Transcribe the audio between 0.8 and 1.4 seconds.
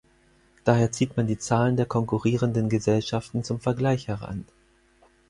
zieht man die